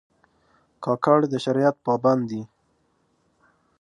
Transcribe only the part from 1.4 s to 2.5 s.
شریعت پابند دي.